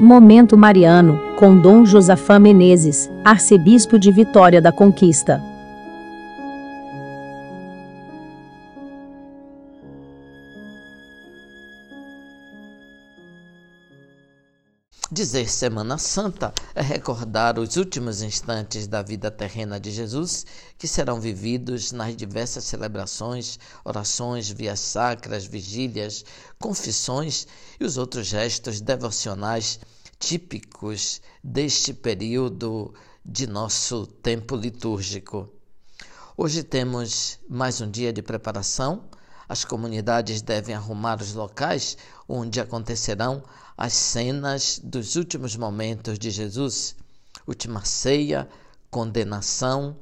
Momento 0.00 0.56
Mariano, 0.56 1.18
com 1.34 1.58
Dom 1.58 1.84
Josafá 1.84 2.38
Menezes, 2.38 3.10
arcebispo 3.24 3.98
de 3.98 4.12
Vitória 4.12 4.62
da 4.62 4.70
Conquista. 4.70 5.42
Dizer 15.10 15.48
Semana 15.48 15.96
Santa 15.96 16.52
é 16.74 16.82
recordar 16.82 17.58
os 17.58 17.76
últimos 17.76 18.20
instantes 18.20 18.86
da 18.86 19.00
vida 19.02 19.30
terrena 19.30 19.80
de 19.80 19.90
Jesus, 19.90 20.44
que 20.76 20.86
serão 20.86 21.18
vividos 21.18 21.92
nas 21.92 22.14
diversas 22.14 22.64
celebrações, 22.64 23.58
orações, 23.82 24.50
vias 24.50 24.80
sacras, 24.80 25.46
vigílias, 25.46 26.26
confissões 26.60 27.46
e 27.80 27.86
os 27.86 27.96
outros 27.96 28.26
gestos 28.26 28.82
devocionais 28.82 29.80
típicos 30.18 31.22
deste 31.42 31.94
período 31.94 32.92
de 33.24 33.46
nosso 33.46 34.06
tempo 34.06 34.56
litúrgico. 34.56 35.48
Hoje 36.36 36.62
temos 36.62 37.38
mais 37.48 37.80
um 37.80 37.90
dia 37.90 38.12
de 38.12 38.20
preparação. 38.20 39.04
As 39.48 39.64
comunidades 39.64 40.42
devem 40.42 40.74
arrumar 40.74 41.22
os 41.22 41.32
locais 41.32 41.96
onde 42.28 42.60
acontecerão 42.60 43.42
as 43.76 43.94
cenas 43.94 44.78
dos 44.84 45.16
últimos 45.16 45.56
momentos 45.56 46.18
de 46.18 46.30
Jesus, 46.30 46.94
última 47.46 47.82
ceia, 47.82 48.46
condenação, 48.90 49.96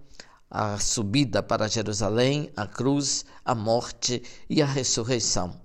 a 0.50 0.78
subida 0.78 1.42
para 1.44 1.68
Jerusalém, 1.68 2.50
a 2.56 2.66
cruz, 2.66 3.24
a 3.44 3.54
morte 3.54 4.20
e 4.50 4.60
a 4.60 4.66
ressurreição. 4.66 5.60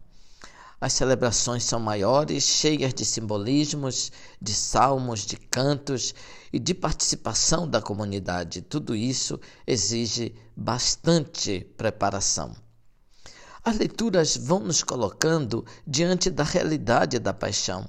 As 0.79 0.93
celebrações 0.93 1.63
são 1.63 1.79
maiores, 1.79 2.43
cheias 2.43 2.93
de 2.93 3.05
simbolismos, 3.05 4.11
de 4.39 4.53
salmos, 4.53 5.25
de 5.25 5.37
cantos 5.37 6.13
e 6.53 6.59
de 6.59 6.73
participação 6.73 7.67
da 7.67 7.81
comunidade. 7.81 8.61
Tudo 8.61 8.95
isso 8.95 9.39
exige 9.65 10.35
bastante 10.55 11.67
preparação. 11.77 12.55
As 13.63 13.77
leituras 13.77 14.37
vão 14.37 14.59
nos 14.59 14.83
colocando 14.83 15.65
diante 15.85 16.29
da 16.29 16.43
realidade 16.43 17.19
da 17.19 17.33
paixão 17.33 17.85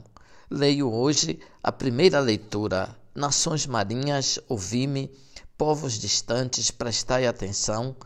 Leio 0.55 0.93
hoje 0.93 1.41
a 1.63 1.73
primeira 1.73 2.21
leitura. 2.21 2.95
Nações 3.15 3.65
marinhas, 3.67 4.39
ouvi-me, 4.47 5.11
povos 5.57 5.99
distantes, 5.99 6.71
prestai 6.71 7.27
atenção. 7.27 7.97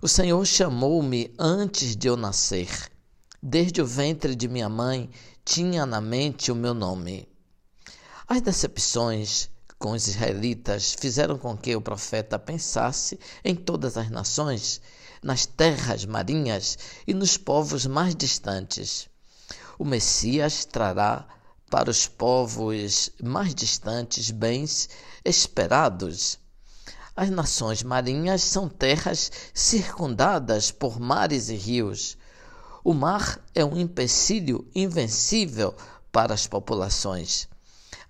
O 0.00 0.06
Senhor 0.06 0.46
chamou-me 0.46 1.34
antes 1.36 1.96
de 1.96 2.06
eu 2.06 2.16
nascer. 2.16 2.70
Desde 3.42 3.82
o 3.82 3.86
ventre 3.86 4.36
de 4.36 4.46
minha 4.46 4.68
mãe 4.68 5.10
tinha 5.44 5.84
na 5.84 6.00
mente 6.00 6.52
o 6.52 6.54
meu 6.54 6.74
nome. 6.74 7.28
As 8.28 8.40
decepções 8.40 9.50
com 9.76 9.90
os 9.90 10.06
israelitas 10.06 10.94
fizeram 10.96 11.36
com 11.36 11.56
que 11.56 11.74
o 11.74 11.80
profeta 11.80 12.38
pensasse 12.38 13.18
em 13.44 13.56
todas 13.56 13.96
as 13.96 14.08
nações, 14.08 14.80
nas 15.22 15.46
terras 15.46 16.04
marinhas 16.04 16.78
e 17.06 17.14
nos 17.14 17.36
povos 17.36 17.86
mais 17.86 18.14
distantes. 18.14 19.08
O 19.78 19.84
Messias 19.84 20.64
trará 20.64 21.26
para 21.70 21.90
os 21.90 22.08
povos 22.08 23.10
mais 23.22 23.54
distantes 23.54 24.30
bens 24.30 24.88
esperados. 25.24 26.38
As 27.14 27.30
nações 27.30 27.82
marinhas 27.82 28.42
são 28.42 28.68
terras 28.68 29.30
circundadas 29.52 30.70
por 30.70 30.98
mares 30.98 31.48
e 31.48 31.54
rios. 31.54 32.16
O 32.82 32.94
mar 32.94 33.38
é 33.54 33.64
um 33.64 33.78
empecilho 33.78 34.66
invencível 34.74 35.74
para 36.10 36.34
as 36.34 36.46
populações. 36.46 37.48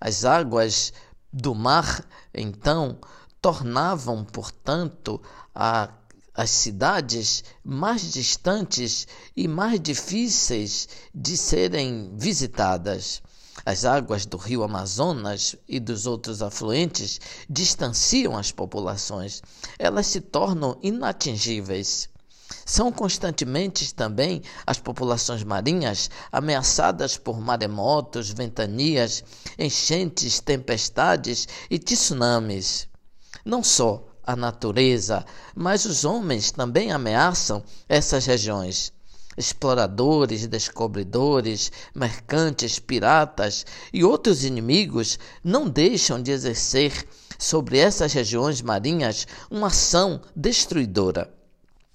As 0.01 0.25
águas 0.25 0.93
do 1.33 1.55
mar, 1.55 2.05
então, 2.33 2.99
tornavam, 3.41 4.25
portanto, 4.25 5.21
a 5.55 5.91
as 6.35 6.51
cidades 6.51 7.45
mais 7.65 8.13
distantes 8.13 9.07
e 9.37 9.49
mais 9.49 9.81
difíceis 9.81 10.89
de 11.15 11.37
serem 11.37 12.13
visitadas. 12.17 13.23
As 13.65 13.85
águas 13.85 14.25
do 14.25 14.37
rio 14.37 14.63
Amazonas 14.63 15.55
e 15.69 15.79
dos 15.79 16.07
outros 16.07 16.41
afluentes 16.41 17.21
distanciam 17.49 18.37
as 18.37 18.51
populações. 18.51 19.43
Elas 19.79 20.07
se 20.07 20.21
tornam 20.21 20.79
inatingíveis. 20.83 22.09
São 22.65 22.91
constantemente 22.91 23.95
também 23.95 24.43
as 24.67 24.79
populações 24.79 25.45
marinhas 25.45 26.11
ameaçadas 26.33 27.17
por 27.17 27.41
maremotos, 27.41 28.31
ventanias, 28.31 29.23
enchentes, 29.59 30.41
tempestades 30.41 31.47
e 31.71 31.79
tsunamis. 31.79 32.89
Não 33.45 33.63
só 33.63 34.10
a 34.25 34.37
natureza, 34.37 35.25
mas 35.55 35.85
os 35.85 36.05
homens 36.05 36.51
também 36.51 36.93
ameaçam 36.93 37.63
essas 37.89 38.27
regiões 38.27 38.93
exploradores, 39.41 40.47
descobridores, 40.47 41.73
mercantes, 41.95 42.79
piratas 42.79 43.65
e 43.93 44.05
outros 44.05 44.45
inimigos 44.45 45.19
não 45.43 45.69
deixam 45.69 46.23
de 46.23 46.31
exercer 46.31 47.07
sobre 47.39 47.79
essas 47.79 48.13
regiões 48.13 48.61
marinhas 48.61 49.27
uma 49.51 49.69
ação 49.69 50.21
destruidora. 50.37 51.33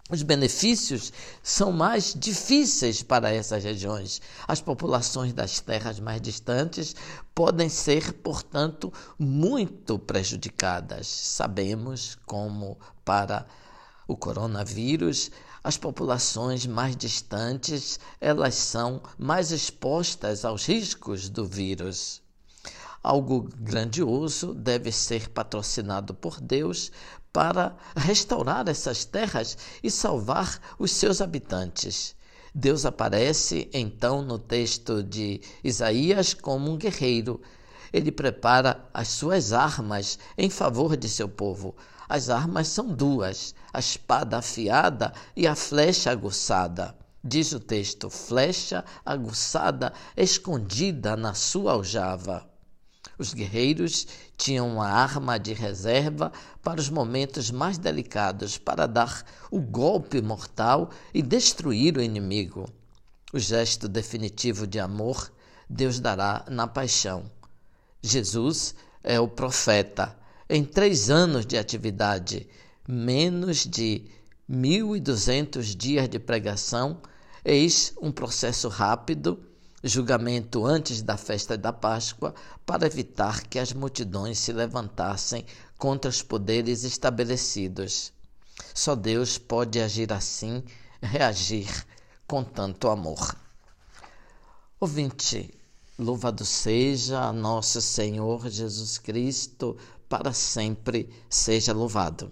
Os 0.07 0.21
benefícios 0.21 1.11
são 1.41 1.71
mais 1.71 2.13
difíceis 2.13 3.01
para 3.01 3.33
essas 3.33 3.63
regiões. 3.63 4.21
As 4.47 4.61
populações 4.61 5.33
das 5.33 5.59
terras 5.59 5.99
mais 5.99 6.21
distantes 6.21 6.95
podem 7.33 7.69
ser, 7.69 8.13
portanto, 8.13 8.93
muito 9.17 9.97
prejudicadas. 9.97 11.07
Sabemos 11.07 12.19
como 12.23 12.77
para 13.03 13.47
o 14.07 14.15
coronavírus, 14.15 15.31
as 15.63 15.75
populações 15.75 16.67
mais 16.67 16.95
distantes, 16.95 17.99
elas 18.21 18.53
são 18.53 19.01
mais 19.17 19.49
expostas 19.49 20.45
aos 20.45 20.67
riscos 20.67 21.27
do 21.29 21.47
vírus. 21.47 22.21
Algo 23.01 23.49
grandioso 23.57 24.53
deve 24.53 24.91
ser 24.91 25.29
patrocinado 25.29 26.13
por 26.13 26.39
Deus 26.39 26.91
para 27.35 27.75
restaurar 27.97 28.65
essas 28.69 29.03
terras 29.03 29.57
e 29.83 29.91
salvar 29.91 30.57
os 30.79 30.91
seus 30.91 31.19
habitantes. 31.19 32.15
Deus 32.53 32.85
aparece 32.85 33.69
então 33.73 34.21
no 34.21 34.39
texto 34.39 35.03
de 35.03 35.41
Isaías 35.61 36.33
como 36.33 36.71
um 36.71 36.77
guerreiro. 36.77 37.41
Ele 37.91 38.09
prepara 38.09 38.87
as 38.93 39.09
suas 39.09 39.51
armas 39.51 40.17
em 40.37 40.49
favor 40.49 40.95
de 40.95 41.09
seu 41.09 41.27
povo. 41.27 41.75
As 42.07 42.29
armas 42.29 42.69
são 42.69 42.87
duas: 42.87 43.53
a 43.73 43.79
espada 43.79 44.37
afiada 44.37 45.11
e 45.35 45.45
a 45.45 45.55
flecha 45.55 46.11
aguçada. 46.11 46.95
Diz 47.21 47.51
o 47.51 47.59
texto: 47.59 48.09
flecha 48.09 48.85
aguçada 49.05 49.91
escondida 50.15 51.17
na 51.17 51.33
sua 51.33 51.73
aljava. 51.73 52.54
Os 53.17 53.33
guerreiros 53.33 54.07
tinham 54.37 54.67
uma 54.67 54.87
arma 54.87 55.39
de 55.39 55.53
reserva 55.53 56.31
para 56.61 56.79
os 56.79 56.89
momentos 56.89 57.51
mais 57.51 57.77
delicados, 57.77 58.57
para 58.57 58.85
dar 58.85 59.23
o 59.49 59.59
golpe 59.59 60.21
mortal 60.21 60.89
e 61.13 61.21
destruir 61.21 61.97
o 61.97 62.01
inimigo. 62.01 62.69
O 63.33 63.39
gesto 63.39 63.87
definitivo 63.87 64.67
de 64.67 64.79
amor 64.79 65.31
Deus 65.69 65.99
dará 65.99 66.45
na 66.49 66.67
paixão. 66.67 67.29
Jesus 68.01 68.75
é 69.03 69.19
o 69.19 69.27
profeta 69.27 70.15
em 70.49 70.63
três 70.63 71.09
anos 71.09 71.45
de 71.45 71.57
atividade, 71.57 72.47
menos 72.87 73.65
de 73.65 74.05
1.200 74.49 75.75
dias 75.75 76.07
de 76.07 76.19
pregação, 76.19 77.01
eis 77.43 77.93
um 77.99 78.11
processo 78.11 78.69
rápido, 78.69 79.39
julgamento 79.87 80.65
antes 80.65 81.01
da 81.03 81.15
festa 81.15 81.55
da 81.55 81.71
Páscoa, 81.71 82.33
para 82.65 82.87
evitar 82.87 83.43
que 83.43 83.59
as 83.59 83.71
multidões 83.71 84.39
se 84.39 84.51
levantassem 84.51 85.45
contra 85.77 86.09
os 86.09 86.23
poderes 86.23 86.83
estabelecidos. 86.83 88.11
Só 88.73 88.95
Deus 88.95 89.37
pode 89.37 89.79
agir 89.79 90.11
assim, 90.11 90.63
reagir 91.01 91.69
com 92.27 92.43
tanto 92.43 92.89
amor. 92.89 93.37
Ouvinte, 94.79 95.53
louvado 95.99 96.43
seja 96.43 97.31
nosso 97.31 97.79
Senhor 97.79 98.49
Jesus 98.49 98.97
Cristo 98.97 99.77
para 100.09 100.33
sempre 100.33 101.09
seja 101.29 101.73
louvado. 101.73 102.31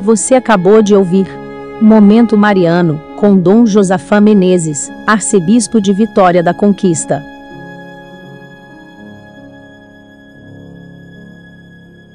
Você 0.00 0.36
acabou 0.36 0.80
de 0.80 0.94
ouvir 0.94 1.26
Momento 1.80 2.36
Mariano, 2.36 3.00
com 3.16 3.36
Dom 3.36 3.66
Josafá 3.66 4.20
Menezes, 4.20 4.90
arcebispo 5.06 5.80
de 5.80 5.92
Vitória 5.92 6.42
da 6.42 6.54
Conquista. 6.54 7.22